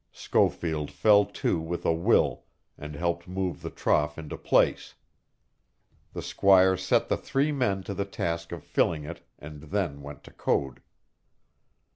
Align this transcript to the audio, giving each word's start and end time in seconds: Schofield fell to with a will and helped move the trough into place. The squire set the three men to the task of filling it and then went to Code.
Schofield 0.11 0.89
fell 0.89 1.25
to 1.25 1.59
with 1.59 1.85
a 1.85 1.93
will 1.93 2.45
and 2.75 2.95
helped 2.95 3.27
move 3.27 3.61
the 3.61 3.69
trough 3.69 4.17
into 4.17 4.35
place. 4.35 4.95
The 6.13 6.23
squire 6.23 6.75
set 6.75 7.07
the 7.07 7.17
three 7.17 7.51
men 7.51 7.83
to 7.83 7.93
the 7.93 8.03
task 8.05 8.51
of 8.51 8.63
filling 8.63 9.03
it 9.03 9.21
and 9.37 9.61
then 9.61 10.01
went 10.01 10.23
to 10.23 10.31
Code. 10.31 10.81